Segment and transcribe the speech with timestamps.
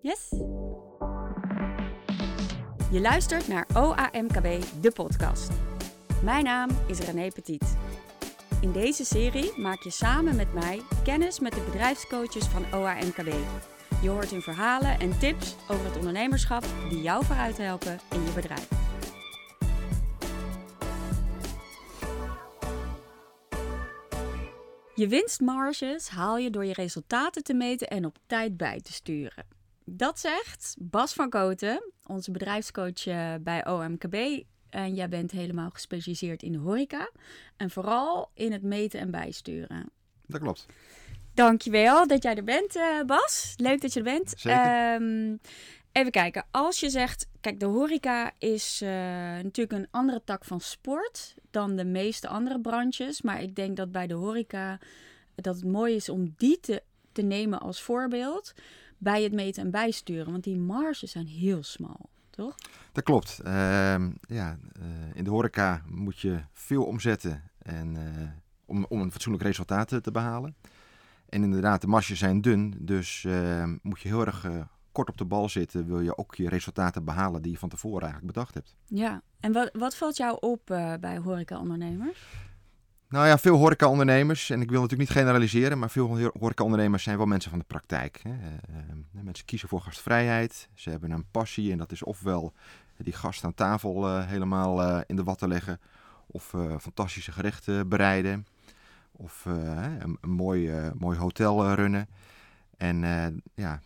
[0.00, 0.28] Yes.
[2.90, 5.50] Je luistert naar OAMKB, de podcast.
[6.22, 7.76] Mijn naam is René Petit.
[8.60, 13.32] In deze serie maak je samen met mij kennis met de bedrijfscoaches van OAMKB.
[14.02, 18.32] Je hoort hun verhalen en tips over het ondernemerschap die jou vooruit helpen in je
[18.32, 18.68] bedrijf.
[24.94, 29.57] Je winstmarges haal je door je resultaten te meten en op tijd bij te sturen.
[29.90, 34.44] Dat zegt Bas van Koten, onze bedrijfscoach eh, bij OMKB.
[34.70, 37.10] En jij bent helemaal gespecialiseerd in de horeca.
[37.56, 39.90] En vooral in het meten en bijsturen.
[40.26, 40.66] Dat klopt.
[41.34, 43.54] Dankjewel dat jij er bent, eh, Bas.
[43.56, 44.34] Leuk dat je er bent.
[44.36, 44.60] Zeker.
[44.60, 45.36] Ehm,
[45.92, 46.46] even kijken.
[46.50, 48.88] Als je zegt, kijk, de horeca is eh,
[49.42, 53.22] natuurlijk een andere tak van sport dan de meeste andere branches.
[53.22, 54.78] Maar ik denk dat bij de horeca
[55.34, 56.82] dat het mooi is om die te,
[57.12, 58.52] te nemen als voorbeeld
[58.98, 60.32] bij het meten en bijsturen.
[60.32, 62.54] Want die marges zijn heel smal, toch?
[62.92, 63.40] Dat klopt.
[63.44, 64.82] Ehm, ja, eh,
[65.14, 68.28] in de horeca moet je veel omzetten en, eh,
[68.64, 70.54] om, om een fatsoenlijk resultaat te- te behalen.
[71.28, 74.60] En inderdaad, de marges zijn dun, dus ehm, moet je heel erg eh,
[74.92, 75.86] kort op de bal zitten.
[75.86, 78.76] Wil je ook je resultaten behalen die je van tevoren eigenlijk bedacht hebt.
[78.84, 79.22] Ja.
[79.40, 82.18] En wat, wat valt jou op eh, bij horeca-ondernemers?
[83.08, 87.16] Nou ja, veel horecaondernemers, en ik wil natuurlijk niet generaliseren, maar veel ho- horecaondernemers zijn
[87.16, 88.20] wel mensen van de praktijk.
[88.22, 88.30] Hè.
[88.30, 88.78] Eh,
[89.10, 92.52] mensen kiezen voor gastvrijheid, ze hebben een passie en dat is ofwel
[92.96, 95.80] die gast aan tafel eh, helemaal eh, in de watten leggen,
[96.26, 98.46] of eh, fantastische gerechten bereiden,
[99.12, 99.52] of eh,
[99.98, 102.08] een, een mooi, eh, mooi hotel eh, runnen.
[102.76, 103.80] En eh, ja,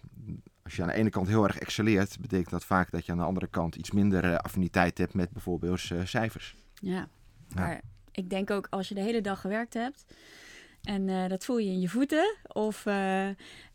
[0.63, 3.19] als je aan de ene kant heel erg excelleert, betekent dat vaak dat je aan
[3.19, 6.57] de andere kant iets minder eh, affiniteit hebt met bijvoorbeeld eh, cijfers.
[6.81, 7.09] Ja,
[7.73, 7.81] Ja.
[8.13, 10.05] Ik denk ook als je de hele dag gewerkt hebt
[10.83, 13.27] en eh, dat voel je in je voeten of eh,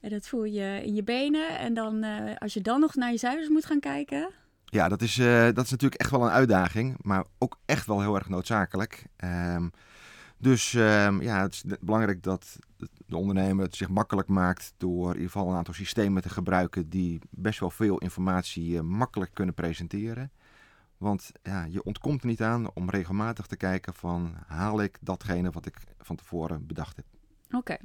[0.01, 3.17] dat voel je in je benen en dan eh, als je dan nog naar je
[3.17, 4.29] cijfers moet gaan kijken.
[4.65, 5.15] Ja, dat is,
[5.53, 9.05] dat is natuurlijk echt wel een uitdaging, maar ook echt wel heel erg noodzakelijk.
[9.15, 9.67] Ehm,
[10.37, 12.59] dus ehm, ja, het is belangrijk dat
[13.05, 16.89] de ondernemer het zich makkelijk maakt door in ieder geval een aantal systemen te gebruiken
[16.89, 20.31] die best wel veel informatie makkelijk kunnen presenteren.
[20.97, 25.51] Want ja, je ontkomt er niet aan om regelmatig te kijken van haal ik datgene
[25.51, 27.05] wat ik van tevoren bedacht heb.
[27.51, 27.77] Oké.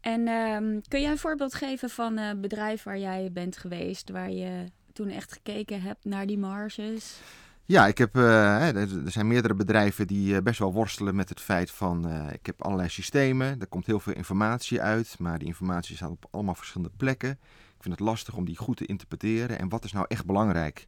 [0.00, 4.30] En ehm, kun jij een voorbeeld geven van een bedrijf waar jij bent geweest, waar
[4.30, 7.20] je toen echt gekeken hebt naar die marges?
[7.64, 11.28] Ja, ik heb, eh, er er zijn meerdere bedrijven die eh, best wel worstelen met
[11.28, 15.38] het feit van eh, ik heb allerlei systemen, er komt heel veel informatie uit, maar
[15.38, 17.30] die informatie staat op allemaal verschillende plekken.
[17.76, 20.86] Ik vind het lastig om die goed te interpreteren en wat is nou echt belangrijk?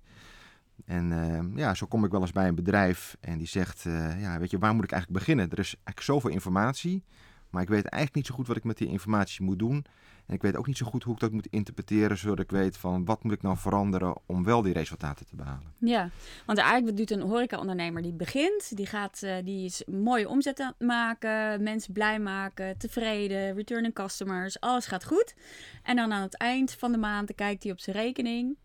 [0.85, 4.21] En eh, ja, zo kom ik wel eens bij een bedrijf en die zegt, eh,
[4.21, 5.51] ja, weet je, waar moet ik eigenlijk beginnen?
[5.51, 7.03] Er is eigenlijk zoveel informatie,
[7.51, 9.87] maar ik weet eigenlijk niet zo goed wat ik met die informatie moet doen.
[10.27, 12.77] En ik weet ook niet zo goed hoe ik dat moet interpreteren, zodat ik weet
[12.77, 15.73] van wat moet ik nou veranderen om wel die resultaten te behalen.
[15.79, 16.11] Ja,
[16.47, 20.75] want eigenlijk doet een horeca-ondernemer die begint, die gaat, eh, die is mooie omzet aan
[20.79, 25.35] het maken, mensen blij maken, tevreden, returning customers, alles gaat goed.
[25.83, 28.57] En dan aan het eind van de maand kijkt hij op zijn rekening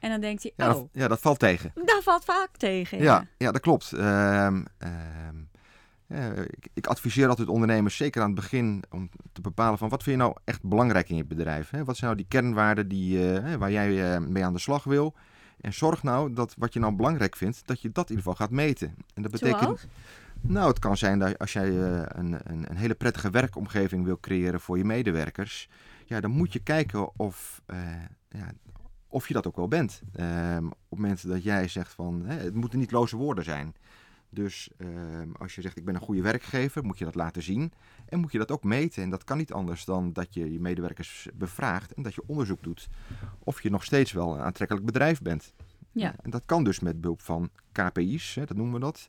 [0.00, 1.72] en dan denkt hij, Ja, oh, dat, ja, dat valt tegen.
[1.84, 2.98] daar valt vaak tegen.
[3.02, 3.92] Ja, ja dat klopt.
[3.92, 5.36] Ehm, ehm,
[6.06, 10.02] eh, ik, ik adviseer altijd ondernemers, zeker aan het begin, om te bepalen van wat
[10.02, 11.70] vind je nou echt belangrijk in je bedrijf.
[11.70, 11.84] Hè?
[11.84, 15.14] Wat zijn nou die kernwaarden die, eh, waar jij eh, mee aan de slag wil?
[15.60, 18.46] En zorg nou dat wat je nou belangrijk vindt, dat je dat in ieder geval
[18.46, 18.94] gaat meten.
[19.14, 19.86] En dat betekent, Zoals?
[20.40, 24.20] nou, het kan zijn dat als jij eh, een, een, een hele prettige werkomgeving wil
[24.20, 25.68] creëren voor je medewerkers,
[26.06, 27.62] ja, dan moet je kijken of,
[28.28, 28.52] ja,
[29.10, 30.02] of je dat ook wel bent.
[30.12, 33.74] Ehm, op het moment dat jij zegt van, hè, het moeten niet loze woorden zijn.
[34.30, 37.72] Dus ehm, als je zegt ik ben een goede werkgever, moet je dat laten zien.
[38.08, 39.02] En moet je dat ook meten.
[39.02, 42.62] En dat kan niet anders dan dat je je medewerkers bevraagt en dat je onderzoek
[42.62, 42.88] doet
[43.38, 45.54] of je nog steeds wel een aantrekkelijk bedrijf bent.
[45.92, 46.14] Ja.
[46.22, 49.08] En dat kan dus met behulp van KPI's, hè, dat noemen we dat.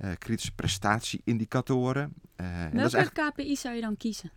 [0.00, 2.12] Eh, kritische prestatieindicatoren.
[2.36, 4.30] Eh, en Welke KPI zou je dan kiezen?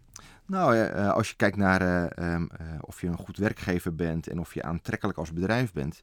[0.46, 4.28] nou, eh, als je kijkt naar eh, ehm, eh, of je een goed werkgever bent
[4.28, 6.02] en of je aantrekkelijk als bedrijf bent,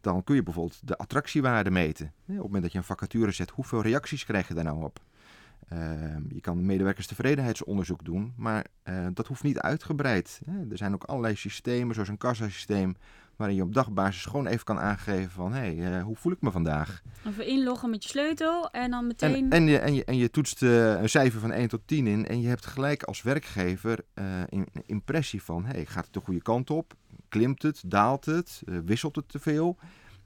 [0.00, 2.06] dan kun je bijvoorbeeld de attractiewaarde meten.
[2.06, 5.00] Op het moment dat je een vacature zet, hoeveel reacties krijg je daar nou op?
[5.68, 8.66] Ehm, je kan medewerkerstevredenheidsonderzoek doen, maar
[9.12, 10.40] dat hoeft niet uitgebreid.
[10.70, 12.96] Er zijn ook allerlei systemen, zoals een kassasysteem,
[13.38, 16.40] waarin je op dagbasis gewoon even kan aangeven van, hé, hey, eh, hoe voel ik
[16.40, 17.02] me vandaag?
[17.26, 19.34] Of inloggen met je sleutel en dan meteen...
[19.34, 22.06] En, en, je, en, je, en je toetst eh, een cijfer van 1 tot 10
[22.06, 26.20] in en je hebt gelijk als werkgever eh, een impressie van, hey, gaat het de
[26.20, 26.94] goede kant op?
[27.28, 27.82] Klimt het?
[27.86, 28.62] Daalt het?
[28.84, 29.76] wisselt het te veel?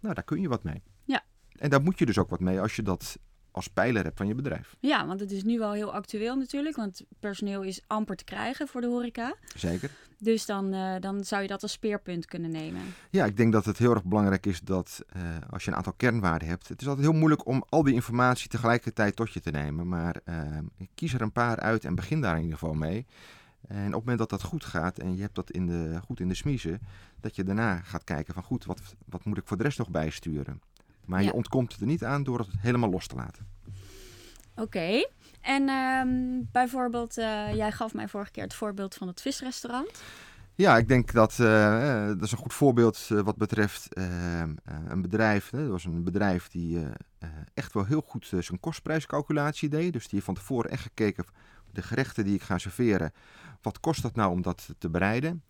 [0.00, 0.82] Nou, daar kun je wat mee.
[1.04, 1.22] Ja.
[1.58, 3.18] En daar moet je dus ook wat mee als je dat
[3.52, 4.76] als pijler hebt van je bedrijf.
[4.81, 8.69] Ja, want het is nu wel heel actueel natuurlijk, want personeel is amper te krijgen
[8.69, 9.34] voor de horeca.
[9.56, 9.90] Zeker.
[10.19, 12.82] Dus dan, uh, dan zou je dat als speerpunt kunnen nemen.
[13.10, 15.93] Ja, ik denk dat het heel erg belangrijk is dat uh, als je een aantal
[15.93, 16.69] kernwaarden hebt.
[16.69, 19.88] Het is altijd heel moeilijk om al die informatie tegelijkertijd tot je te nemen.
[19.88, 20.37] Maar uh,
[20.94, 23.06] kies er een paar uit en begin daar in ieder geval mee.
[23.69, 26.20] En op het moment dat dat goed gaat en je hebt dat in de, goed
[26.20, 26.81] in de smiezen,
[27.20, 29.90] dat je daarna gaat kijken van goed, wat, wat moet ik voor de rest nog
[29.90, 30.60] bijsturen?
[31.04, 31.26] Maar ja.
[31.26, 33.46] je ontkomt er niet aan door het helemaal los te laten.
[34.54, 34.62] Oké.
[34.62, 35.08] Okay.
[35.40, 40.02] En um, bijvoorbeeld, uh, jij gaf mij vorige keer het voorbeeld van het visrestaurant.
[40.54, 44.54] Ja, ik denk dat uh, dat is een goed voorbeeld uh, wat betreft ehm,
[44.88, 45.50] een bedrijf.
[45.50, 46.87] dat was een bedrijf die
[47.55, 49.93] echt wel heel goed zijn kostprijscalculatie deed.
[49.93, 51.25] Dus die heeft van tevoren echt gekeken
[51.72, 53.12] de gerechten die ik ga serveren.
[53.62, 55.43] Wat kost dat nou om dat te bereiden?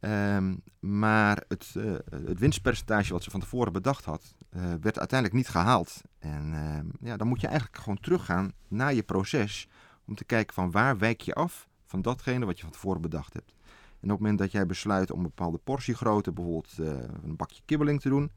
[0.00, 1.74] Um, maar het,
[2.10, 6.00] het, winstpercentage wat ze van tevoren bedacht had, werd uiteindelijk niet gehaald.
[6.18, 9.68] En uh, ja, dan moet je eigenlijk gewoon teruggaan naar je proces
[10.04, 13.32] om te kijken van waar wijk je af van datgene wat je van tevoren bedacht
[13.32, 13.54] hebt.
[14.00, 16.86] En op het moment dat jij besluit om een bepaalde portiegrootte, bijvoorbeeld eh,
[17.22, 18.30] een bakje kibbeling te doen,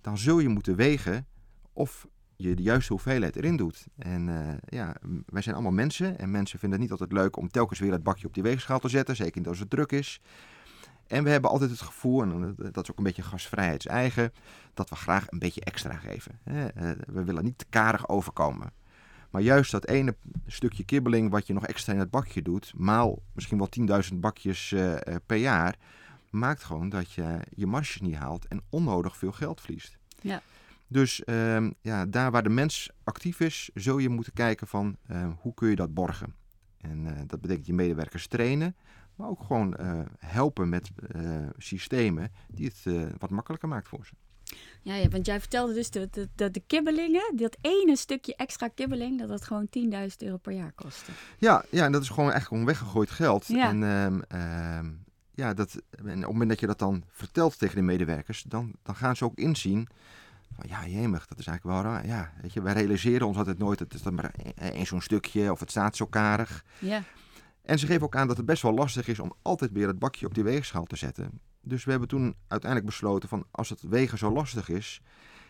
[0.00, 1.26] dan zul je moeten wegen
[1.72, 3.86] of je de juiste hoeveelheid erin doet.
[3.96, 4.96] En ja,
[5.26, 8.02] wij zijn allemaal mensen en mensen vinden het niet altijd leuk om telkens weer het
[8.02, 10.20] bakje op die weegschaal te zetten, zeker als het druk is.
[11.10, 14.32] En we hebben altijd het gevoel, en dat is ook een beetje gastvrijheidseigen,
[14.74, 16.38] dat we graag een beetje extra geven.
[16.44, 16.64] Eh,
[17.06, 18.72] we willen niet te karig overkomen.
[19.30, 20.16] Maar juist dat ene
[20.46, 24.70] stukje kibbeling wat je nog extra in het bakje doet, maal misschien wel 10.000 bakjes
[24.70, 24.94] uh,
[25.26, 25.76] per jaar,
[26.30, 29.98] maakt gewoon dat je je marges niet haalt en onnodig veel geld verliest.
[30.20, 30.42] Ja.
[30.86, 34.96] Dus uh, ja, daar waar de mens actief is, zul je moeten kijken van
[35.40, 36.34] hoe kun je dat borgen.
[36.80, 38.76] En dat betekent je medewerkers trainen,
[39.20, 44.06] maar ook gewoon uh, helpen met uh, systemen die het uh, wat makkelijker maakt voor
[44.06, 44.12] ze.
[44.82, 48.68] Ja, ja, want jij vertelde dus dat de, de, de, kibbelingen, dat ene stukje extra
[48.68, 51.10] kibbeling, dat dat gewoon 10.000 euro per jaar kostte.
[51.38, 53.46] Ja, ja, en dat is gewoon echt gewoon weggegooid geld.
[53.46, 53.68] Ja.
[53.68, 53.82] En,
[54.34, 54.90] uh,
[55.34, 58.72] ja, dat, en op het moment dat je dat dan vertelt tegen de medewerkers, dan,
[58.82, 59.88] dan gaan ze ook inzien
[60.54, 62.06] van ja, jemig, dat is eigenlijk wel raar.
[62.06, 65.52] Ja, weet je, wij realiseren ons altijd nooit, het is dan maar één zo'n stukje
[65.52, 66.64] of het staat zo karig.
[66.78, 67.02] Ja.
[67.62, 69.98] En ze geven ook aan dat het best wel lastig is om altijd weer het
[69.98, 71.40] bakje op die weegschaal te zetten.
[71.60, 75.00] Dus we hebben toen uiteindelijk besloten van als het wegen zo lastig is,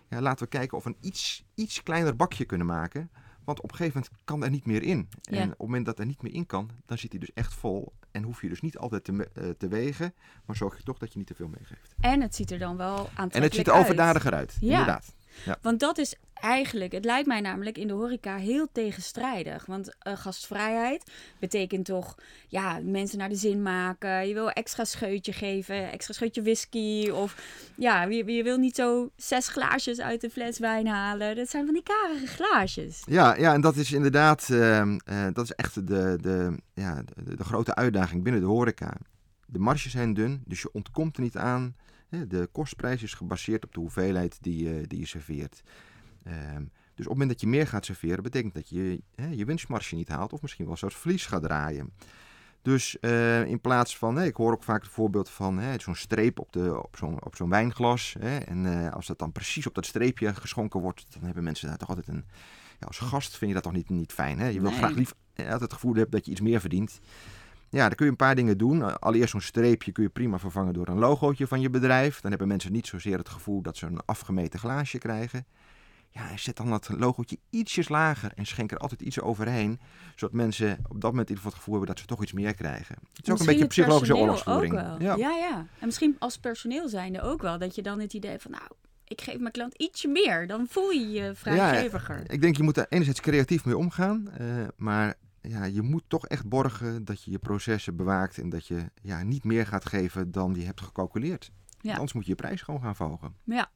[0.08, 3.10] ja, laten we kijken of we een iets, iets kleiner bakje kunnen maken.
[3.44, 5.08] Want op een gegeven moment kan er niet meer in.
[5.20, 5.38] Ja.
[5.38, 7.54] En op het moment dat er niet meer in kan, dan zit hij dus echt
[7.54, 7.92] vol.
[8.10, 10.14] En hoef je dus niet altijd te, uh, te wegen,
[10.44, 11.94] maar zorg je toch dat je niet te veel meegeeft.
[12.00, 13.34] En het ziet er dan wel aantrekkelijk uit.
[13.34, 14.70] En het ziet er overdadiger uit, ja.
[14.70, 15.14] inderdaad.
[15.44, 15.58] Ja.
[15.62, 19.66] Want dat is eigenlijk, het lijkt mij namelijk in de horeca heel tegenstrijdig.
[19.66, 22.14] Want uh, gastvrijheid betekent toch,
[22.48, 24.28] ja, mensen naar de zin maken.
[24.28, 27.10] Je wil extra scheutje geven, extra scheutje whisky.
[27.10, 27.36] Of
[27.76, 31.36] ja, je, je wil niet zo zes glaasjes uit de fles wijn halen.
[31.36, 33.02] Dat zijn van die karige glaasjes.
[33.06, 37.36] Ja, ja en dat is inderdaad, uh, uh, dat is echt de, de, ja, de,
[37.36, 38.96] de grote uitdaging binnen de horeca.
[39.46, 41.74] De marges zijn dun, dus je ontkomt er niet aan.
[42.28, 45.62] De kostprijs is gebaseerd op de hoeveelheid die, uh, die je serveert.
[46.26, 49.44] Um, dus op het moment dat je meer gaat serveren, betekent dat je hè, je
[49.44, 51.92] winstmarge niet haalt of misschien wel zelfs verlies gaat draaien.
[52.62, 56.38] Dus uh, in plaats van, hè, ik hoor ook vaak het voorbeeld van zo'n streep
[56.38, 58.16] op, de, op zo'n op zo'n wijnglas.
[58.18, 61.68] Hè, en uh, als dat dan precies op dat streepje geschonken wordt, dan hebben mensen
[61.68, 62.24] daar toch altijd een.
[62.78, 64.38] Ja, als gast vind je dat toch niet, niet fijn.
[64.38, 64.46] Hè?
[64.46, 64.78] Je wil Nee.
[64.78, 67.00] graag lief, altijd het gevoel hebben dat je iets meer verdient.
[67.70, 69.00] Ja, dan kun je een paar dingen doen.
[69.00, 72.20] Allereerst zo'n streepje kun je prima vervangen door een logootje van je bedrijf.
[72.20, 75.46] Dan hebben mensen niet zozeer het gevoel dat ze een afgemeten glaasje krijgen.
[76.12, 79.80] Ja, zet dan dat logootje ietsjes lager en schenk er altijd iets overheen.
[80.16, 82.32] Zodat mensen op dat moment in ieder geval het gevoel hebben dat ze toch iets
[82.32, 82.96] meer krijgen.
[83.14, 84.74] Het is ook een beetje psychologische oorlogsvoering.
[84.74, 85.02] Wel.
[85.02, 85.16] Ja.
[85.16, 87.58] ja, En misschien als personeel zijnde ook wel.
[87.58, 88.64] Dat je dan het idee van, nou,
[89.04, 90.46] ik geef mijn klant ietsje meer.
[90.46, 92.22] Dan voel je je vrijgeviger.
[92.26, 94.28] Ik denk je moet er enerzijds creatief mee omgaan.
[94.38, 94.46] eh,
[94.76, 98.38] maar ja, je moet toch echt borgen dat je je processen bewaakt.
[98.38, 101.50] En dat je ja, niet meer gaat geven dan je hebt gecalculeerd.
[101.80, 101.92] Ja.
[101.92, 103.34] Anders moet je je prijs gewoon gaan volgen.
[103.44, 103.70] Ja.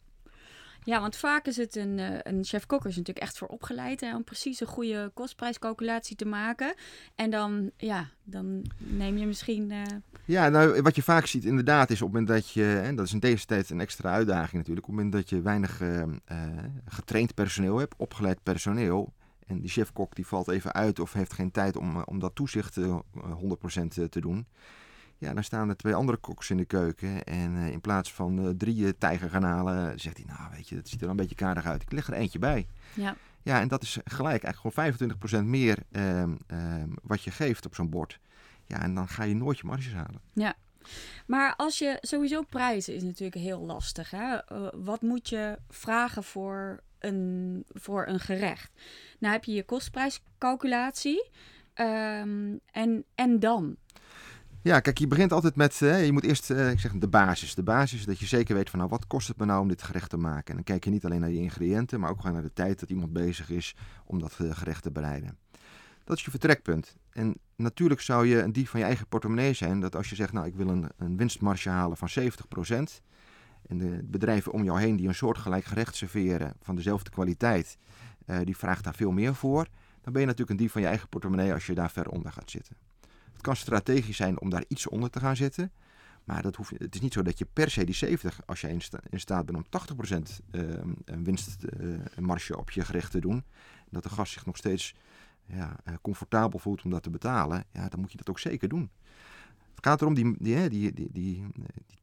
[0.86, 4.16] Ja, want vaak is het een, eh, een chef-kok is natuurlijk echt voor opgeleid hè,
[4.16, 6.74] om precies een goede kostprijscalculatie te maken.
[7.14, 9.70] En dan, ja, dan neem je misschien.
[9.70, 9.82] eh,
[10.24, 13.06] Ja, nou, wat je vaak ziet inderdaad is op het moment dat je, en dat
[13.06, 16.02] is in deze tijd een extra uitdaging natuurlijk, op het moment dat je weinig eh,
[16.86, 19.12] getraind personeel hebt, opgeleid personeel,
[19.46, 22.34] en die chefkok die valt even uit of heeft geen tijd om, eh, om dat
[22.34, 24.46] toezicht eh, 100% te doen.
[25.18, 27.24] Ja, dan staan er twee andere koks in de keuken.
[27.24, 30.88] En eh, in plaats van eh, drie eh, tijgergarnalen, zegt hij, nou weet je, dat
[30.88, 31.82] ziet er een beetje kaardig uit.
[31.82, 32.66] Ik leg er eentje bij.
[32.94, 33.16] ja.
[33.42, 37.74] Ja, en dat is gelijk eigenlijk gewoon 25% meer ehm, ehm, wat je geeft op
[37.74, 38.20] zo'n bord.
[38.66, 40.20] Ja, en dan ga je nooit je marges halen.
[41.26, 44.10] Maar als je sowieso prijzen is natuurlijk heel lastig.
[44.10, 44.34] Hè?
[44.34, 48.72] Eh, wat moet je vragen voor een, voor een gerecht.
[49.18, 51.30] Nou heb je je kostprijscalculatie.
[51.74, 53.76] Ehm, en, en dan?
[54.62, 57.54] Ja, kijk, je begint altijd met, uh, je moet eerst, uh, ik zeg de basis.
[57.54, 59.68] De basis is dat je zeker weet van, nou, wat kost het me nou om
[59.68, 60.48] dit gerecht te maken?
[60.48, 62.80] En dan kijk je niet alleen naar je ingrediënten, maar ook gewoon naar de tijd
[62.80, 65.38] dat iemand bezig is om dat uh, gerecht te bereiden.
[66.04, 66.96] Dat is je vertrekpunt.
[67.10, 70.32] En natuurlijk zou je een dief van je eigen portemonnee zijn, dat als je zegt,
[70.32, 73.02] nou, ik wil een, een winstmarge halen van 70%,
[73.68, 77.78] en de bedrijven om jou heen die een soortgelijk gerecht serveren van dezelfde kwaliteit,
[78.44, 79.66] die vraagt daar veel meer voor,
[80.00, 82.32] dan ben je natuurlijk een dief van je eigen portemonnee als je daar ver onder
[82.32, 82.76] gaat zitten
[83.44, 85.72] kan strategisch zijn om daar iets onder te gaan zetten.
[86.24, 88.68] Maar dat hoeft, het is niet zo dat je per se die 70, als je
[89.10, 89.64] in, staat bent om
[90.10, 90.62] 80% uh,
[91.22, 93.44] winstmarge uh, op je gerecht te doen,
[93.90, 94.94] dat de gast zich nog steeds
[95.46, 98.68] ja, uh, comfortabel voelt om dat te betalen, ja, dan moet je dat ook zeker
[98.68, 98.90] doen.
[99.84, 101.44] Het gaat erom die, die, die, die, die,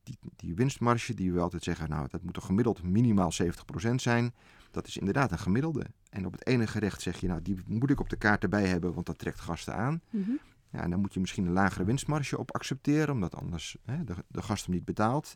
[0.03, 4.33] die, die winstmarge die we altijd zeggen, nou dat moet toch gemiddeld minimaal 70% zijn.
[4.71, 5.85] Dat is inderdaad een gemiddelde.
[6.09, 8.67] En op het ene gerecht zeg je, nou die moet ik op de kaart erbij
[8.67, 10.01] hebben, want dat trekt gasten aan.
[10.09, 10.39] Mm -hmm.
[10.69, 14.15] Ja, en dan moet je misschien een lagere winstmarge op accepteren, omdat anders hè, de,
[14.27, 15.35] de gast hem niet betaalt.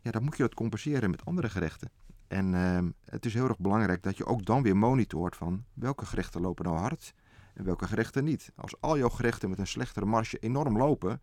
[0.00, 1.90] Ja, dan moet je dat compenseren met andere gerechten.
[2.28, 6.06] En uh, het is heel erg belangrijk dat je ook dan weer monitort van welke
[6.06, 7.14] gerechten lopen nou hard
[7.54, 8.52] en welke gerechten niet.
[8.54, 11.20] Als al jouw gerechten met een slechtere marge enorm lopen,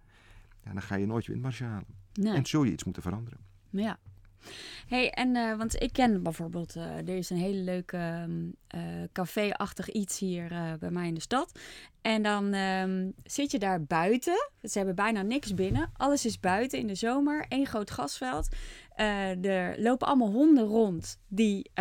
[0.64, 2.02] ja, dan ga je nooit je winstmarge halen.
[2.14, 2.34] Nee.
[2.34, 3.40] En zul je iets moeten veranderen.
[3.70, 4.00] Ja,
[4.88, 8.28] hey, en uh, want ik ken bijvoorbeeld, uh, er is een hele leuke
[8.76, 11.60] uh, café-achtig iets hier bij mij in de stad.
[12.02, 14.50] En dan um, zit je daar buiten.
[14.62, 15.92] Ze hebben bijna niks binnen.
[15.98, 17.46] Alles is buiten in de zomer.
[17.50, 18.56] Eén groot gasveld.
[18.96, 21.72] er lopen allemaal honden rond die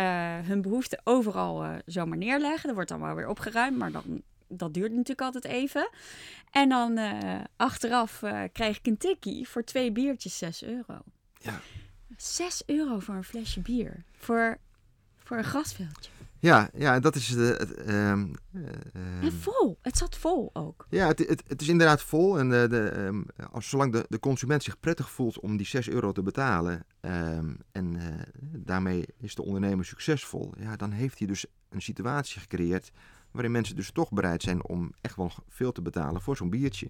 [0.43, 2.69] hun behoeften overal zomaar neerleggen.
[2.69, 4.21] Er wordt dan wel weer opgeruimd, maar dan
[4.57, 5.89] dat duurt natuurlijk altijd even.
[6.51, 11.01] En dan uh, achteraf uh, krijg ik een tikkie voor twee biertjes 6 euro.
[11.39, 11.61] Ja.
[12.17, 14.03] 6 euro voor een flesje bier.
[14.17, 14.57] Voor,
[15.17, 16.09] voor een grasveldje.
[16.43, 17.55] Ja, ja, dat is de.
[17.57, 18.33] Het, um,
[19.21, 19.77] en vol.
[19.81, 20.85] Het zat vol ook.
[20.89, 22.39] Ja, het, het, het is inderdaad vol.
[22.39, 25.89] En de, de, um, als, zolang de, de consument zich prettig voelt om die 6
[25.89, 26.85] euro te betalen.
[27.71, 28.03] En uh,
[28.57, 30.53] daarmee is de ondernemer succesvol.
[30.57, 32.91] Ja, dan heeft hij dus een situatie gecreëerd.
[33.33, 36.89] Waarin mensen dus toch bereid zijn om echt wel veel te betalen voor zo'n biertje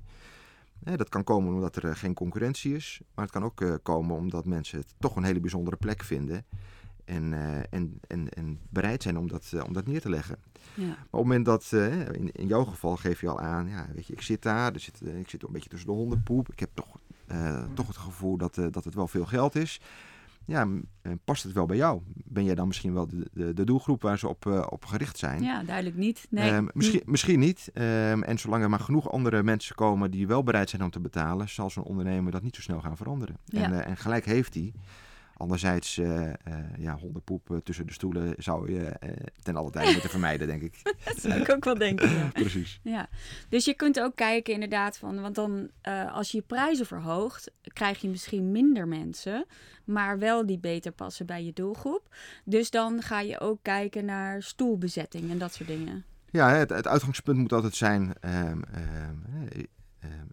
[0.84, 4.16] dat kan komen omdat er eh, geen concurrentie is, maar het kan ook eh, komen
[4.16, 6.46] omdat mensen het toch een hele bijzondere plek vinden
[7.06, 10.38] en, uh, en, en, en bereid zijn om dat, om dat neer te leggen.
[10.74, 10.86] Ja.
[10.86, 14.08] Maar op het moment dat, in, in jouw geval geef je al aan, ja, weet
[14.08, 16.70] je, ik zit daar, er zit, ik zit een beetje tussen de hondenpoep, ik heb
[16.74, 17.00] toch,
[17.74, 19.82] toch het gevoel dat, dat het wel veel geld is
[20.46, 20.68] ja,
[21.02, 22.02] eh, past het wel bij jou?
[22.26, 25.18] Ben jij dan misschien wel de, de, de doelgroep waar ze op, uh, op gericht
[25.18, 25.44] zijn?
[25.44, 26.28] Ja, duidelijk niet.
[26.30, 26.52] Nee.
[26.52, 27.72] Um, misschien, misschien niet.
[27.74, 31.00] Um, en zolang er maar genoeg andere mensen komen die wel bereid zijn om te
[31.00, 33.38] betalen, zal zo'n ondernemer dat niet zo snel gaan veranderen.
[33.46, 33.62] Ja.
[33.64, 34.74] En, uh, en gelijk heeft hij.
[35.44, 36.34] Anderzijds, uh, uh,
[36.78, 39.10] ja, hondenpoep tussen de stoelen zou je uh,
[39.42, 40.80] ten alle tijde moeten vermijden, denk ik.
[41.06, 42.30] dat zou ik ook wel denken, ja.
[42.44, 42.80] Precies.
[42.84, 43.10] Ja.
[43.50, 45.70] Dus je kunt ook kijken inderdaad van, want dan
[46.12, 49.46] als je je prijzen verhoogt, krijg je misschien minder mensen,
[49.84, 52.16] maar wel die beter passen bij je doelgroep.
[52.46, 56.06] Dus dan ga je ook kijken naar stoelbezetting en dat soort dingen.
[56.32, 59.64] Ja, het, het uitgangspunt moet altijd zijn, um, um, Ehm,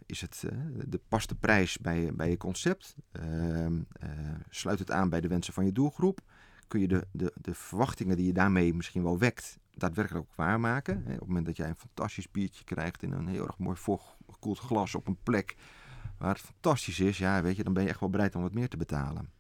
[0.06, 0.50] is het, uh,
[0.86, 2.96] de, past de prijs bij, bij je concept?
[3.12, 4.10] Ehm, eh,
[4.48, 6.20] sluit het aan bij de wensen van je doelgroep?
[6.68, 10.96] Kun je de, de, de verwachtingen die je daarmee misschien wel wekt, daadwerkelijk ook waarmaken?
[10.96, 14.58] Op het moment dat jij een fantastisch biertje krijgt in een heel erg mooi voorgekoeld
[14.58, 15.56] glas op een plek
[16.18, 18.54] waar het fantastisch is, ja, weet je, dan ben je echt wel bereid om wat
[18.54, 19.30] meer te betalen.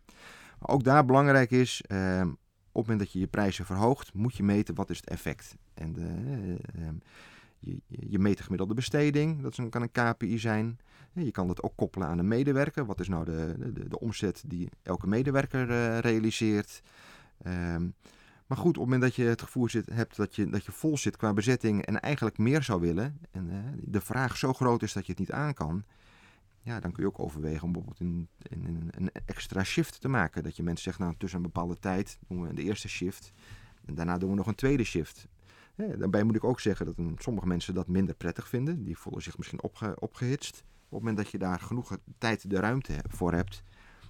[0.58, 2.36] Maar ook daar belangrijk is, ehm, op
[2.72, 5.56] het moment dat je je prijzen verhoogt, moet je meten wat is het effect.
[5.74, 6.88] En de, uh,
[7.60, 10.78] je, je meet de gemiddelde besteding, dat kan een KPI zijn.
[11.12, 12.86] Je kan dat ook koppelen aan een medewerker.
[12.86, 16.82] Wat is nou de, de, de omzet die elke medewerker uh, realiseert?
[17.46, 17.94] Um,
[18.46, 20.72] maar goed, op het moment dat je het gevoel zit, hebt dat je, dat je
[20.72, 24.82] vol zit qua bezetting en eigenlijk meer zou willen, en uh, de vraag zo groot
[24.82, 25.84] is dat je het niet aan kan,
[26.62, 28.28] ja, dan kun je ook overwegen om bijvoorbeeld een,
[28.90, 30.42] een extra shift te maken.
[30.42, 33.32] Dat je mensen zegt, nou tussen een bepaalde tijd doen we de eerste shift
[33.84, 35.28] en daarna doen we nog een tweede shift.
[35.88, 38.84] Daarbij moet ik ook zeggen dat sommige mensen dat minder prettig vinden.
[38.84, 40.58] Die voelen zich misschien opge opgehitst.
[40.58, 43.62] Op het moment dat je daar genoeg tijd de ruimte voor hebt,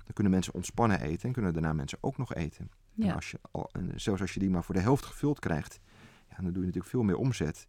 [0.04, 2.70] dan kunnen mensen ontspannen eten en kunnen daarna mensen ook nog eten.
[2.94, 3.08] Ja.
[3.08, 5.80] En als je al, en zelfs als je die maar voor de helft gevuld krijgt,
[6.28, 7.66] ja, dan doe je natuurlijk veel meer omzet.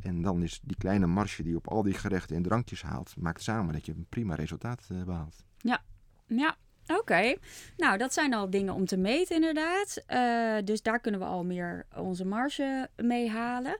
[0.00, 3.16] En dan is die kleine marge die je op al die gerechten en drankjes haalt,
[3.16, 5.44] maakt samen dat je een prima resultaat uh, behaalt.
[5.58, 5.82] Ja,
[6.26, 6.56] ja,
[6.98, 7.34] Oké,
[7.76, 10.02] nou dat zijn al dingen om te meten inderdaad.
[10.08, 13.78] Uh, dus daar kunnen we al meer onze marge mee halen.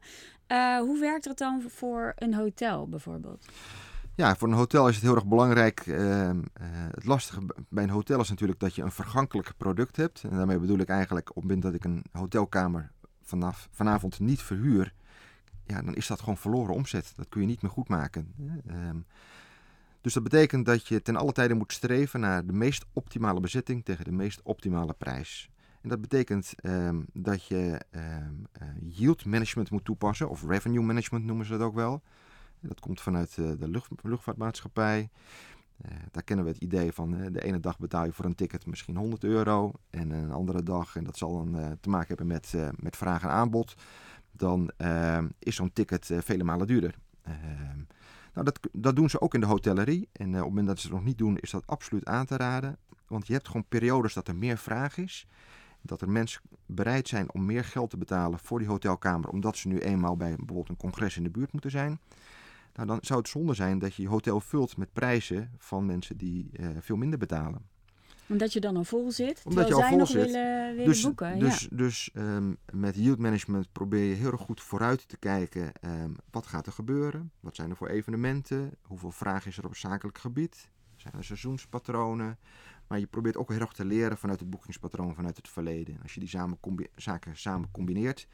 [0.49, 3.47] Uh, hoe werkt het dan voor een hotel bijvoorbeeld?
[4.15, 5.87] Ja, voor een hotel is het heel erg belangrijk.
[5.87, 6.31] Uh,
[6.95, 10.23] het lastige bij een hotel is natuurlijk dat je een vergankelijk product hebt.
[10.23, 12.91] En daarmee bedoel ik eigenlijk op het moment dat ik een hotelkamer
[13.23, 14.93] vanaf, vanavond niet verhuur,
[15.67, 17.13] ja, dan is dat gewoon verloren omzet.
[17.17, 18.35] Dat kun je niet meer goed maken.
[20.01, 23.41] Ehm, dus dat betekent dat je ten alle tijde moet streven naar de meest optimale
[23.41, 25.51] bezetting tegen de meest optimale prijs.
[25.83, 28.47] En dat betekent ehm, dat je um,
[28.81, 32.03] yield management moet toepassen, of revenue management noemen ze dat ook wel.
[32.61, 35.11] Dat komt vanuit uh, de lucht, luchtvaartmaatschappij.
[35.85, 38.67] Uh, daar kennen we het idee van de ene dag betaal je voor een ticket
[38.67, 42.55] misschien 100 euro en een andere dag, en dat zal dan te maken hebben met,
[42.77, 43.75] met vraag en aanbod,
[44.33, 46.95] dan ehm, is zo'n ticket vele malen duurder.
[48.33, 50.09] Nou, dat, dat doen ze ook in de hotellerie.
[50.13, 52.37] En op het moment dat ze het nog niet doen, is dat absoluut aan te
[52.37, 52.79] raden.
[53.07, 55.27] Want je hebt gewoon periodes dat er meer vraag is
[55.83, 59.69] dat er mensen bereid zijn om meer geld te betalen voor die hotelkamer, omdat ze
[59.69, 62.01] nu eenmaal bij bijvoorbeeld een congres in de buurt moeten zijn.
[62.75, 66.17] Nou, dan zou het zonde zijn dat je je hotel vult met prijzen van mensen
[66.17, 67.63] die uh, veel minder betalen.
[68.31, 70.25] Omdat je dan al vol zit, Omdat je al zij vol nog zit.
[70.25, 71.39] willen, willen dus, boeken.
[71.39, 75.73] Dus, dus um, met yield management probeer je heel erg goed vooruit te kijken.
[75.85, 77.33] Um, wat gaat er gebeuren?
[77.41, 78.71] Wat zijn er voor evenementen?
[78.83, 80.71] Hoeveel vraag is er op zakelijk gebied?
[80.97, 82.39] Zijn er seizoenspatronen?
[82.87, 85.99] Maar je probeert ook heel erg te leren vanuit het boekingspatroon, vanuit het verleden.
[86.03, 86.59] Als je die samen
[86.95, 88.29] zaken samen combineert,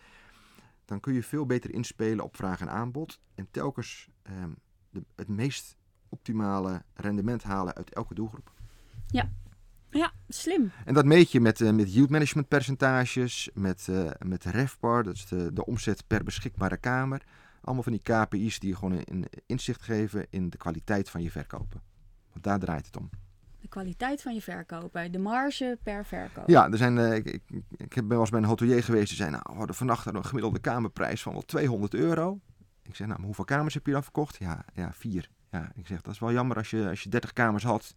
[0.84, 3.20] dan kun je veel beter inspelen op vraag en aanbod.
[3.34, 4.50] En telkens ehm,
[4.90, 5.76] de, het meest
[6.08, 8.52] optimale rendement halen uit elke doelgroep.
[9.06, 9.32] Ja,
[9.96, 10.70] ja, slim.
[10.84, 15.14] En dat meet je met, uh, met yield management percentages, met, uh, met REFPAR, dat
[15.14, 17.22] is de, de omzet per beschikbare kamer.
[17.60, 21.30] Allemaal van die KPI's die je gewoon een inzicht geven in de kwaliteit van je
[21.30, 21.82] verkopen.
[22.32, 23.10] Want daar draait het om
[23.66, 26.48] de kwaliteit van je verkoper, de marge per verkoop.
[26.48, 27.42] Ja, er zijn, uh, ik, ik,
[27.76, 29.08] ik ben wel eens bij een hotelier geweest.
[29.08, 32.40] Die zei, nou, we hadden vannacht een gemiddelde kamerprijs van wel 200 euro.
[32.82, 34.36] Ik zeg, nou, maar hoeveel kamers heb je dan verkocht?
[34.36, 35.28] Ja, ja, vier.
[35.50, 37.94] Ja, ik zeg, dat is wel jammer als je, als je 30 kamers had.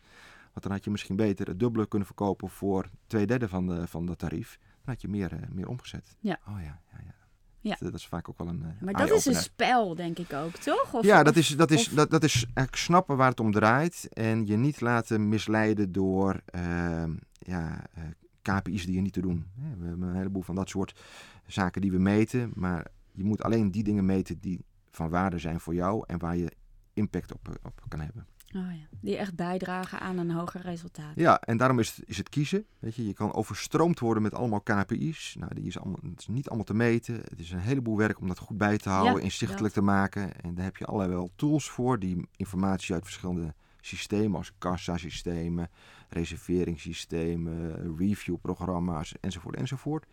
[0.60, 3.88] Want dan had je misschien beter het dubbele kunnen verkopen voor twee derde van, de,
[3.88, 4.58] van dat tarief.
[4.60, 6.16] Dan had je meer, uh, meer omgezet.
[6.20, 6.40] Ja.
[6.48, 7.14] Oh ja, ja, ja.
[7.62, 7.76] Ja.
[7.80, 8.62] Dat, is vaak ook wel een.
[8.62, 10.94] Uh, maar dat is een spel, denk ik ook, toch?
[10.94, 14.08] Of, ja, dat is, dat, is, dat, dat is eigenlijk snappen waar het om draait.
[14.14, 17.04] En je niet laten misleiden door uh,
[17.40, 18.04] ja, uh,
[18.42, 19.46] KPI's die je niet te doen.
[19.56, 21.00] We hebben een heleboel van dat soort
[21.46, 22.52] zaken die we meten.
[22.56, 26.38] Maar je moet alleen die dingen meten die van waarde zijn voor jou en waar
[26.38, 26.52] je
[26.94, 28.28] impact op, op kan hebben.
[28.56, 28.98] Oh ja.
[29.02, 31.12] Die echt bijdragen aan een hoger resultaat.
[31.16, 32.66] Ja, en daarom is het, is het kiezen.
[32.80, 35.36] Weet je, je kan overstroomd worden met allemaal KPI's.
[35.40, 37.16] Nou, die is allemaal, het is niet allemaal te meten.
[37.16, 40.42] Het is een heleboel werk om dat goed bij te houden, inzichtelijk te maken.
[40.42, 45.70] En daar heb je allerlei wel tools voor die informatie uit verschillende systemen, als kassasystemen,
[46.10, 50.06] reserveringssystemen, reviewprogramma's enzovoort enzovoort.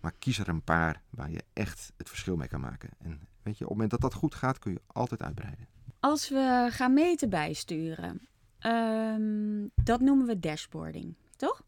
[0.00, 2.90] Maar kies er een paar waar je echt het verschil mee kan maken.
[2.98, 5.66] En weet je, op het moment dat dat goed gaat, kun je altijd uitbreiden.
[6.00, 8.28] Als we gaan meten bijsturen,
[8.66, 11.62] um, dat noemen we dashboarding, toch?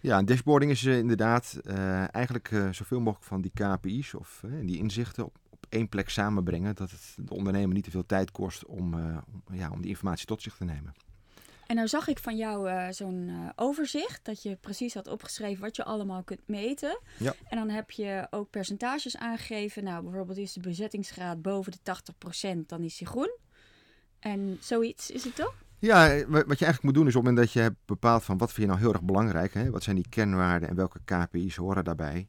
[0.00, 4.78] Ja, dashboarding is uh, inderdaad uh, eigenlijk uh, zoveel mogelijk van die KPI's of die
[4.78, 6.74] inzichten op, op, één plek samenbrengen.
[6.74, 10.26] Dat het de ondernemer niet te veel tijd kost om, om, ja, om die informatie
[10.26, 10.92] tot zich te nemen.
[11.66, 15.84] En nou zag ik van jou zo'n overzicht, dat je precies had opgeschreven wat je
[15.84, 17.00] allemaal kunt meten.
[17.18, 17.34] Ja.
[17.48, 19.84] En dan heb je ook percentages aangegeven.
[19.84, 21.96] Nou, bijvoorbeeld is de bezettingsgraad boven de
[22.56, 23.36] 80%, dan is die groen.
[24.22, 25.54] En zoiets is het toch?
[25.78, 28.38] Ja, wat je eigenlijk moet doen is op het moment dat je hebt bepaald van
[28.38, 29.70] wat vind je nou heel erg belangrijk, hè?
[29.70, 32.28] wat zijn die kenwaarden en welke KPI's horen daarbij,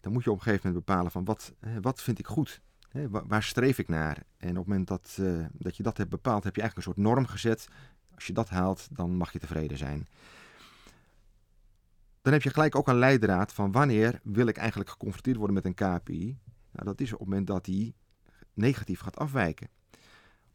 [0.00, 3.08] dan moet je op een gegeven moment bepalen van wat, wat vind ik goed, hè?
[3.08, 4.22] waar streef ik naar.
[4.36, 6.94] En op het moment dat, uh, dat je dat hebt bepaald, heb je eigenlijk een
[6.94, 7.68] soort norm gezet.
[8.14, 10.08] Als je dat haalt, dan mag je tevreden zijn.
[12.20, 15.64] Dan heb je gelijk ook een leidraad van wanneer wil ik eigenlijk geconfronteerd worden met
[15.64, 16.38] een KPI.
[16.70, 17.94] Nou, dat is op het moment dat die
[18.54, 19.68] negatief gaat afwijken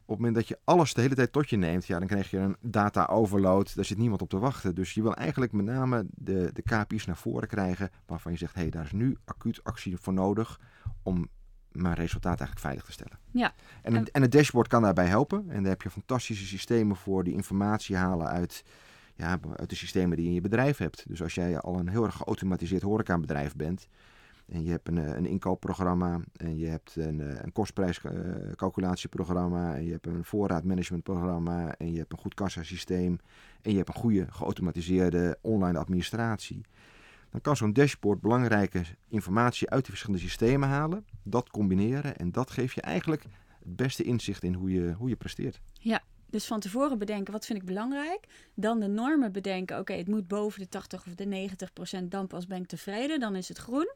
[0.07, 2.29] op het moment dat je alles de hele tijd tot je neemt, ja, dan krijg
[2.29, 3.75] je een data overload.
[3.75, 4.75] Daar zit niemand op te wachten.
[4.75, 8.53] Dus je wil eigenlijk met name de, de KPI's naar voren krijgen waarvan je zegt,
[8.53, 10.59] hé, hey, daar is nu acuut actie voor nodig
[11.03, 11.29] om
[11.71, 13.19] mijn resultaat eigenlijk veilig te stellen.
[13.31, 13.53] Ja.
[13.81, 15.49] En, en, en het dashboard kan daarbij helpen.
[15.49, 18.63] En daar heb je fantastische systemen voor die informatie halen uit,
[19.15, 21.03] ja, uit de systemen die je in je bedrijf hebt.
[21.07, 23.87] Dus als jij al een heel erg geautomatiseerd horecabedrijf bent,
[24.47, 29.85] en je hebt een, eh, een inkoopprogramma en je hebt een, eh, een kostprijscalculatieprogramma en
[29.85, 33.19] je hebt een voorraadmanagementprogramma en je hebt een goed kassasysteem
[33.61, 36.61] en je hebt een goede geautomatiseerde online administratie.
[37.31, 42.51] Dan kan zo'n dashboard belangrijke informatie uit die verschillende systemen halen, dat combineren en dat
[42.51, 43.23] geeft je eigenlijk
[43.59, 45.61] het beste inzicht in hoe je, hoe je presteert.
[45.73, 48.27] Ja, dus van tevoren bedenken wat vind ik belangrijk.
[48.53, 49.79] Dan de normen bedenken.
[49.79, 52.11] Oké, het moet boven de 80 of de 90 procent.
[52.11, 53.19] Dan pas ben ik tevreden.
[53.19, 53.91] Dan is het groen.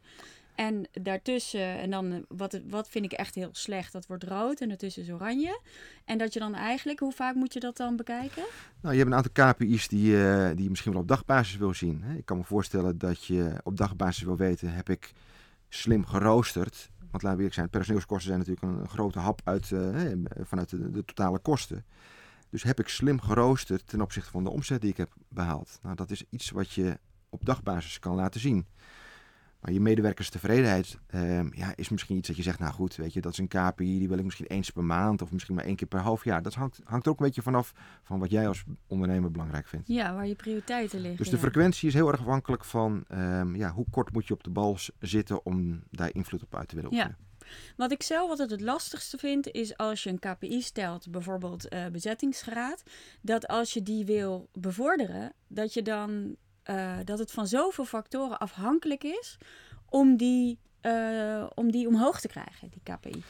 [0.67, 4.61] En daartussen, en dan eh, wat, wat vind ik echt heel slecht, dat wordt rood
[4.61, 5.59] en ertussen is oranje.
[6.05, 8.43] En dat je dan eigenlijk, hoe vaak moet je dat dan bekijken?
[8.81, 11.73] Nou, je hebt een aantal KPI's die, uh, die je misschien wel op dagbasis wil
[11.73, 12.03] zien.
[12.17, 15.11] Ik kan me voorstellen dat je op dagbasis wil weten, heb ik
[15.69, 16.89] slim geroosterd.
[16.97, 21.05] Want laten we eerlijk zijn, personeelskosten zijn natuurlijk een, grote hap uit, eh, vanuit de,
[21.05, 21.85] totale kosten.
[22.49, 25.79] Dus heb ik slim geroosterd ten opzichte van de omzet die ik heb behaald.
[25.81, 28.65] Nou, dat is iets wat je op dagbasis kan laten zien.
[29.61, 33.21] Maar je medewerkerstevredenheid uh, ja, is misschien iets dat je zegt, nou goed, weet je,
[33.21, 35.75] dat is een KPI, die wil ik misschien eens per maand of misschien maar één
[35.75, 36.41] keer per half jaar.
[36.41, 39.87] Dat hangt, hangt er ook een beetje vanaf van wat jij als ondernemer belangrijk vindt.
[39.87, 41.17] Ja, waar je prioriteiten liggen.
[41.17, 44.43] Dus de frequentie is heel erg afhankelijk van um, ja, hoe kort moet je op
[44.43, 47.17] de bal zitten om daar invloed op uit te willen oefenen.
[47.19, 47.29] Ja.
[47.75, 51.87] Wat ik zelf altijd het lastigste vind, is als je een KPI stelt, bijvoorbeeld uh,
[51.87, 52.83] bezettingsgraad,
[53.21, 56.35] dat als je die wil bevorderen, dat je dan
[56.71, 59.37] uh, dat het van zoveel factoren afhankelijk is
[59.89, 63.23] om die, uh, om die omhoog te krijgen, die KPI.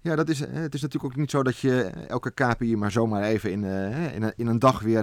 [0.00, 3.22] Ja, dat is, het is natuurlijk ook niet zo dat je elke KPI maar zomaar
[3.22, 5.02] even in, in, een, in een dag weer,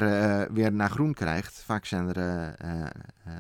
[0.54, 1.54] weer naar groen krijgt.
[1.54, 2.56] Vaak zijn er.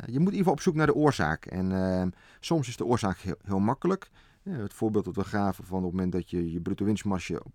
[0.05, 1.45] Je moet even op zoek naar de oorzaak.
[1.45, 4.09] En ehm, soms is de oorzaak heel, heel makkelijk.
[4.49, 7.53] het voorbeeld dat we gaven van op het moment dat je je bruto winstmarge op,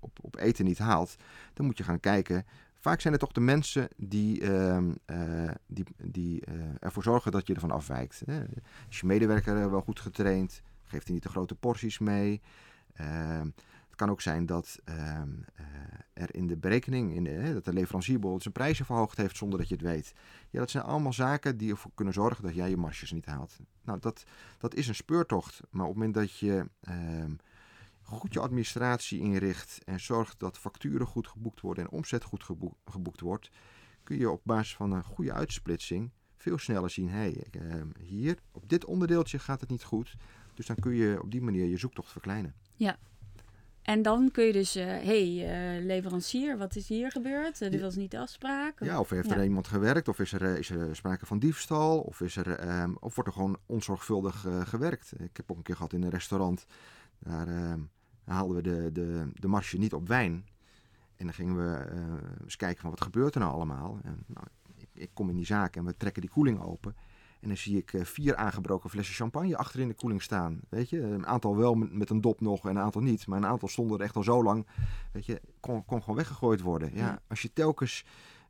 [0.00, 1.16] op, op eten niet haalt,
[1.54, 2.44] dan moet je gaan kijken
[2.82, 7.46] Vaak zijn het toch de mensen die, uh, uh, die, die uh, ervoor zorgen dat
[7.46, 8.22] je ervan afwijkt.
[8.26, 8.42] Hè.
[8.88, 10.62] Is je medewerker eh, wel goed getraind?
[10.84, 12.40] Geeft hij niet de grote porties mee?
[12.94, 13.46] Ehm,
[13.86, 15.30] het kan ook zijn dat ehm,
[16.12, 19.68] er in de berekening, in dat de leverancier bijvoorbeeld zijn prijzen verhoogd heeft zonder dat
[19.68, 20.14] je het weet.
[20.50, 23.56] Ja, dat zijn allemaal zaken die ervoor kunnen zorgen dat jij je marges niet haalt.
[23.84, 24.24] Nou, dat,
[24.58, 25.60] dat is een speurtocht.
[25.70, 26.66] Maar op het moment dat je
[28.12, 32.44] goed je administratie inricht en zorgt dat facturen goed geboekt worden en omzet goed
[32.84, 33.50] geboekt, wordt,
[34.02, 36.10] kun je op basis van een goede uitsplitsing
[36.42, 40.14] veel sneller zien, hé, hey, ehm, hier op dit onderdeeltje gaat het niet goed.
[40.54, 42.54] Dus dan kun je op die manier je zoektocht verkleinen.
[42.74, 42.98] Ja.
[43.82, 47.60] En dan kun je dus, hé, uh, hey, uh, leverancier, wat is hier gebeurd?
[47.60, 48.84] Uh, dit was niet de afspraak.
[48.84, 50.08] Ja, of heeft er iemand gewerkt?
[50.08, 52.00] Of is er, is er sprake van diefstal?
[52.00, 55.12] Of, is er, um, of wordt er gewoon onzorgvuldig gewerkt?
[55.18, 56.66] Ik heb ook een keer gehad in een restaurant.
[57.18, 57.80] Daar ehm,
[58.24, 60.44] dan haalden we de, de, de marge niet op wijn.
[61.16, 63.98] En dan gingen we uh, eens kijken van wat gebeurt er nou allemaal.
[64.02, 66.96] En, nou, ik, ik, kom in die zaak en we trekken die koeling open.
[67.40, 70.60] En dan zie ik uh, vier aangebroken flessen champagne achter in de koeling staan.
[70.68, 73.26] Weet je, een aantal wel met, met, een dop nog en een aantal niet.
[73.26, 74.66] Maar een aantal stonden er echt al zo lang.
[75.12, 76.90] Weet je, kon, kon gewoon weggegooid worden.
[76.94, 78.04] Ja, als je telkens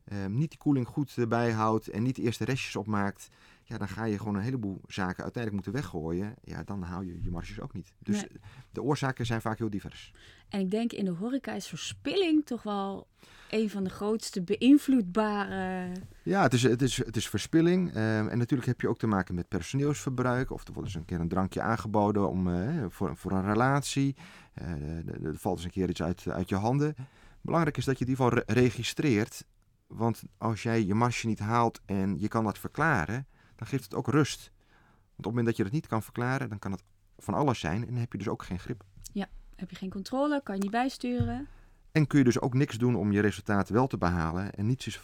[0.05, 3.29] uh, niet die koeling goed bijhoudt en niet de eerste restjes opmaakt
[3.63, 6.33] ja, dan ga je gewoon een heleboel zaken uiteindelijk moeten weggooien.
[6.43, 7.93] Ja, dan haal je je marges ook niet.
[7.99, 8.25] Dus
[8.71, 10.13] de oorzaken zijn vaak heel divers.
[10.49, 13.07] En ik denk in de horeca is verspilling toch wel
[13.49, 15.91] een van de grootste beïnvloedbare.
[16.23, 17.87] Ja, het is, het is, het is verspilling.
[17.89, 20.51] Um, en natuurlijk heb je ook te maken met personeelsverbruik.
[20.51, 24.15] Of er wordt eens een keer een drankje aangeboden om, uh, voor, voor een relatie.
[24.61, 26.95] Uh, er valt eens een keer iets uit, uit je handen.
[27.41, 29.45] Belangrijk is dat je die geval registreert.
[29.87, 33.27] Want als jij je marge niet haalt en je kan dat verklaren,
[33.65, 34.39] geeft het ook rust.
[34.39, 36.83] Want op het moment dat je het niet kan verklaren, dan kan het
[37.17, 38.83] van alles zijn en dan heb je dus ook geen grip.
[39.13, 41.47] Ja, heb je geen controle, kan je niet bijsturen.
[41.93, 44.53] En kun je dus ook niks doen om je resultaat wel te behalen.
[44.53, 44.99] En niets is,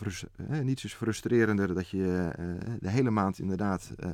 [0.50, 4.10] eh, niets is frustrerender dat je uh, de hele maand inderdaad uh,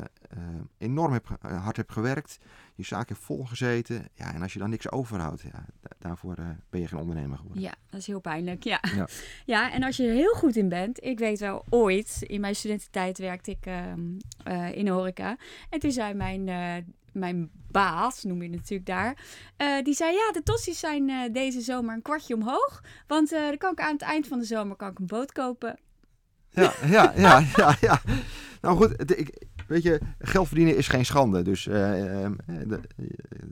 [0.77, 2.37] enorm heb, hard hebt gewerkt.
[2.75, 4.07] Je zaak heeft volgezeten.
[4.13, 5.65] Ja, en als je dan niks overhoudt, ja,
[5.99, 6.35] daarvoor
[6.69, 7.61] ben je geen ondernemer geworden.
[7.61, 8.63] Ja, dat is heel pijnlijk.
[8.63, 8.79] Ja.
[8.95, 9.07] ja.
[9.45, 9.71] Ja.
[9.71, 11.03] en als je er heel goed in bent.
[11.03, 13.99] Ik weet wel, ooit in mijn studententijd werkte ik ehm,
[14.73, 15.37] in de horeca.
[15.69, 16.49] En toen zei mijn
[17.15, 19.17] mijn baas, noem je natuurlijk daar,
[19.57, 22.83] uh, die zei ja, de tossies zijn uh, deze zomer een kwartje omhoog.
[23.07, 25.31] Want uh, dan kan ik aan het eind van de zomer kan ik een boot
[25.31, 25.79] kopen.
[26.49, 28.01] Ja, ja, ja, ja, ja.
[28.61, 31.41] Nou goed, ik, weet je, geld verdienen is geen schande.
[31.41, 32.33] Dus ehm,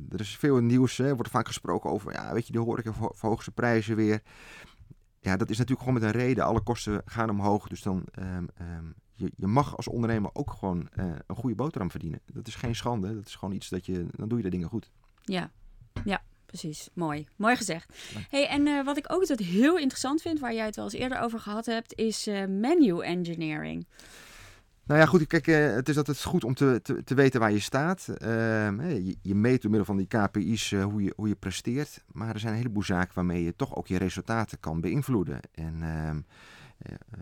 [0.10, 3.52] er is veel nieuws, er wordt vaak gesproken over, ja, weet je, de horeca verhoogde
[3.52, 4.22] prijzen weer.
[5.20, 6.44] Ja, dat is natuurlijk gewoon met een reden.
[6.44, 10.90] Alle kosten gaan omhoog, dus dan um, um, je, je mag als ondernemer ook gewoon
[11.00, 12.20] uh, een goede boterham verdienen.
[12.26, 13.16] Dat is geen schande.
[13.16, 14.92] Dat is gewoon iets dat je, dan doe je de dingen goed.
[15.22, 15.52] Ja,
[16.06, 16.22] ja.
[16.46, 17.28] Precies, mooi.
[17.36, 17.98] Mooi gezegd.
[18.30, 20.94] Hey, en uh, wat ik ook altijd heel interessant vind, waar jij het wel eens
[20.94, 23.86] eerder over gehad hebt, is uh, menu engineering.
[24.84, 25.28] Nou ja, goed.
[25.28, 25.46] Kijk,
[25.76, 28.08] het is altijd goed om te, te, te weten waar je staat.
[28.08, 32.04] Ehm, je, je, meet door middel van die KPI's hoe, je, hoe je presteert.
[32.12, 35.40] Maar er zijn een heleboel zaken waarmee je toch ook je resultaten kan beïnvloeden.
[35.52, 36.16] En ehm, eh, eh,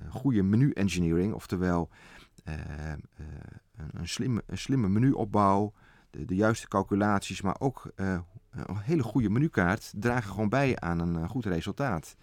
[0.09, 1.89] goede menu engineering, oftewel
[2.43, 2.55] eh,
[3.93, 4.07] een,
[4.57, 5.73] slimme, menuopbouw,
[6.09, 11.29] de, de juiste calculaties, maar ook een hele goede menukaart dragen gewoon bij aan een
[11.29, 12.15] goed resultaat.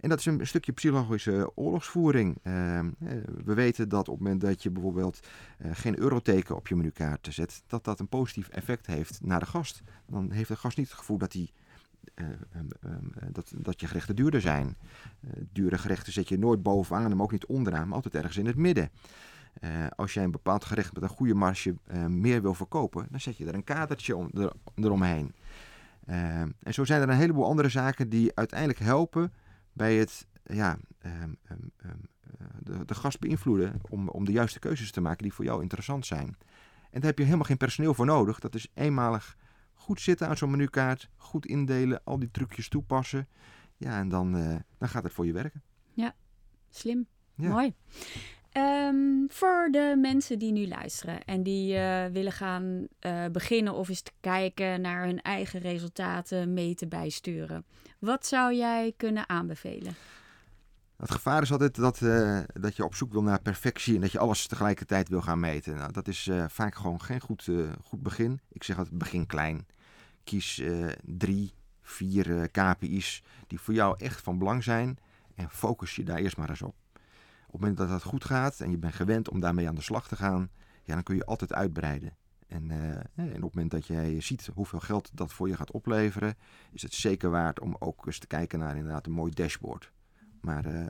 [0.00, 2.38] En dat is een stukje psychologische oorlogsvoering.
[3.44, 5.20] we weten dat op het moment dat je bijvoorbeeld
[5.72, 9.82] geen euroteken op je menukaart zet, dat dat een positief effect heeft naar de gast.
[10.06, 11.50] Dan heeft de gast niet het gevoel dat hij
[13.32, 14.76] dat, dat je gerechten duurder zijn.
[15.20, 18.46] Uh, dure gerechten zet je nooit bovenaan, maar ook niet onderaan, maar altijd ergens in
[18.46, 18.90] het midden.
[19.60, 23.20] Eh, als jij een bepaald gerecht met een goede marge eh, meer wil verkopen, dan
[23.20, 25.34] zet je er een kadertje om, er, eromheen.
[26.04, 29.32] En zo zijn er een heleboel andere zaken die uiteindelijk helpen
[29.72, 31.96] bij het ja, ehm, ehm, ehm,
[32.58, 36.06] de, de gast beïnvloeden om, om de juiste keuzes te maken die voor jou interessant
[36.06, 36.36] zijn.
[36.90, 38.38] En daar heb je helemaal geen personeel voor nodig.
[38.38, 39.36] Dat is eenmalig
[39.80, 43.28] goed zitten aan zo'n menukaart, goed indelen, al die trucjes toepassen.
[43.76, 44.32] Ja, en dan,
[44.78, 45.62] dan gaat het voor je werken.
[45.92, 46.14] Ja,
[46.68, 47.06] slim.
[47.34, 47.74] Mooi.
[48.56, 53.88] Um, voor de mensen die nu luisteren en die uh, willen gaan uh, beginnen of
[53.88, 57.64] eens te kijken naar hun eigen resultaten mee te bijsturen.
[57.98, 59.94] Wat zou jij kunnen aanbevelen?
[61.00, 64.12] Het gevaar is altijd dat, uh, dat je op zoek wil naar perfectie en dat
[64.12, 65.74] je alles tegelijkertijd wil gaan meten.
[65.74, 67.48] Nou, dat is vaak gewoon geen goed,
[67.84, 68.40] goed begin.
[68.48, 69.66] Ik zeg altijd begin klein.
[70.24, 70.62] Kies
[71.02, 74.98] drie, vier KPI's die voor jou echt van belang zijn
[75.34, 76.74] en focus je daar eerst maar eens op.
[77.46, 79.82] Op het moment dat dat goed gaat en je bent gewend om daarmee aan de
[79.82, 80.50] slag te gaan,
[80.82, 82.16] ja, dan kun je altijd uitbreiden.
[82.46, 82.70] En,
[83.14, 86.34] en op het moment dat jij ziet hoeveel geld dat voor je gaat opleveren,
[86.72, 89.92] is het zeker waard om ook eens te kijken naar inderdaad een mooi dashboard.
[90.40, 90.86] Maar uh,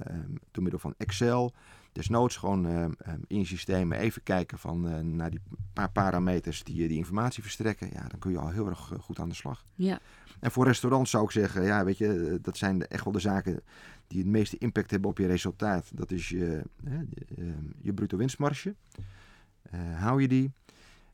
[0.50, 1.54] door middel van Excel,
[1.92, 2.84] desnoods gewoon uh,
[3.26, 5.40] in je systeem even kijken van, naar die
[5.72, 7.88] paar parameters die je die informatie verstrekken.
[7.92, 9.64] Ja, dan kun je al heel erg goed aan de slag.
[9.74, 9.98] Ja.
[10.40, 13.62] En voor restaurants zou ik zeggen, ja, weet je, dat zijn echt wel de zaken
[14.06, 15.90] die het meeste impact hebben op je resultaat.
[15.94, 18.74] Dat is je, je, ehm, je bruto winstmarge.
[19.74, 20.52] Uh, hou je die?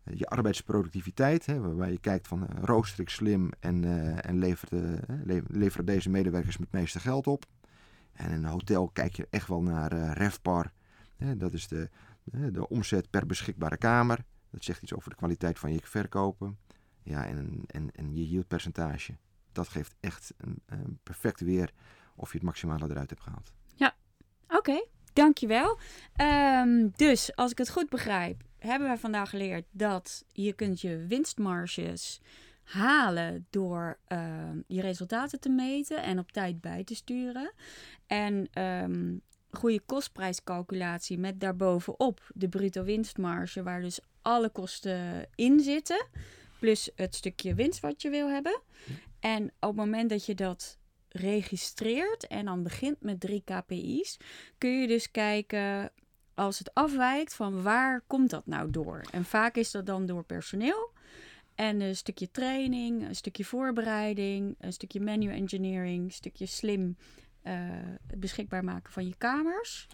[0.06, 4.38] Eh, je arbeidsproductiviteit, hè, waarbij je kijkt van uh, rooster ik slim en, uh, en
[5.48, 7.44] leveren deze medewerkers met het meeste geld op.
[8.16, 10.72] En in een hotel kijk je echt wel naar REFPAR.
[11.16, 11.90] Hè, dat is de,
[12.24, 14.24] de omzet per beschikbare kamer.
[14.50, 16.58] Dat zegt iets over de kwaliteit van je verkopen.
[17.02, 19.16] Ja, en, en, en je yieldpercentage.
[19.52, 20.34] Dat geeft echt
[20.66, 21.72] een, perfect weer
[22.14, 23.52] of je het maximale eruit hebt gehaald.
[23.74, 23.94] Ja,
[24.48, 24.84] oké.
[25.12, 25.78] Dankjewel.
[26.20, 31.06] Um, dus als ik het goed begrijp, hebben wij vandaag geleerd dat je kunt je
[31.08, 32.20] winstmarges
[32.66, 34.18] halen door uh,
[34.66, 37.52] je resultaten te meten en op tijd bij te sturen.
[38.06, 46.06] En um, goede kostprijscalculatie met daarbovenop de bruto winstmarge, waar dus alle kosten in zitten,
[46.58, 48.60] plus het stukje winst wat je wil hebben.
[49.20, 54.16] En op het moment dat je dat registreert en dan begint met drie KPI's,
[54.58, 55.92] kun je dus kijken
[56.34, 59.04] als het afwijkt van waar komt dat nou door.
[59.10, 60.94] En vaak is dat dan door personeel.
[61.56, 66.96] En een stukje training, een stukje voorbereiding, een stukje menu engineering, een stukje slim
[67.42, 67.70] uh,
[68.16, 69.86] beschikbaar maken van je kamers.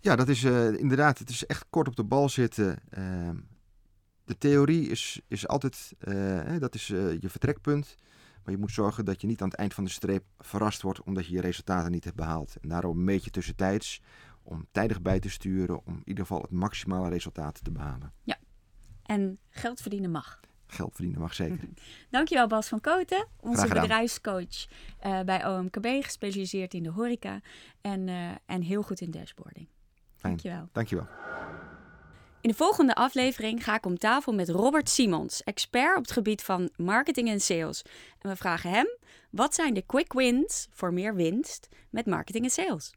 [0.00, 2.78] Ja, dat is uh, inderdaad, het is echt kort op de bal zitten.
[2.98, 3.30] Uh,
[4.24, 7.94] de theorie is, is altijd, uh, dat is je vertrekpunt.
[8.44, 11.02] Maar je moet zorgen dat je niet aan het eind van de streep verrast wordt
[11.02, 12.56] omdat je je resultaten niet hebt behaald.
[12.60, 14.02] En daarom meet je tussentijds
[14.42, 18.12] om tijdig bij te sturen om in ieder geval het maximale resultaat te behalen.
[18.22, 18.38] Ja,
[19.02, 20.40] en geld verdienen mag.
[20.74, 21.68] Geld verdienen mag zeker.
[22.10, 24.66] Dankjewel Bas van Koten, onze bedrijfscoach
[25.06, 27.40] uh, bij OMKB, gespecialiseerd in de horeca
[27.80, 29.68] en, uh, en heel goed in dashboarding.
[30.16, 30.32] Fijn.
[30.32, 30.68] Dankjewel.
[30.72, 31.06] Dankjewel.
[32.40, 36.42] In de volgende aflevering ga ik om tafel met Robert Simons, expert op het gebied
[36.42, 37.82] van marketing en sales.
[38.18, 38.86] En we vragen hem:
[39.30, 42.92] wat zijn de quick wins voor meer winst met marketing en sales?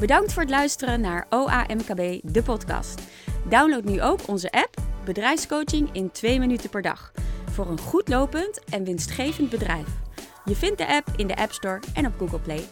[0.00, 3.00] Bedankt voor het luisteren naar OAMKB, de podcast.
[3.48, 7.12] Download nu ook onze app Bedrijfscoaching in 2 minuten per dag.
[7.50, 9.86] Voor een goed lopend en winstgevend bedrijf.
[10.44, 12.64] Je vindt de app in de App Store en op Google Play